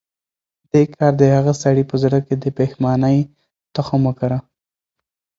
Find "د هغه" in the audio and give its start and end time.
1.19-1.53